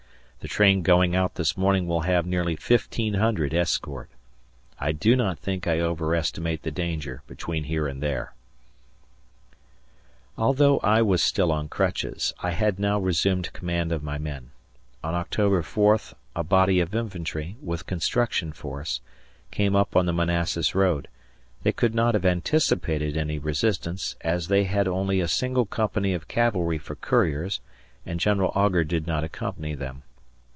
[0.43, 4.09] The train going out this morning will have nearly 1500 escort.
[4.79, 8.33] I do not think I overestimate the danger between here and there.
[10.39, 14.49] Although I was still on crutches, I had now resumed command of my men.
[15.03, 15.99] On October 4
[16.35, 18.99] a body of infantry, with construction force,
[19.51, 21.07] cameup on the Manassas road;
[21.61, 26.27] they could not have anticipated any resistance, as they had only a single company of
[26.27, 27.59] cavalry for couriers,
[28.07, 30.01] and General Augur did not accompany them.